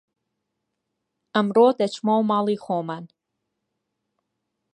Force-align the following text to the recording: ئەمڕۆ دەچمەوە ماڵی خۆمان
ئەمڕۆ 1.33 1.67
دەچمەوە 1.79 2.23
ماڵی 2.29 2.57
خۆمان 2.63 3.05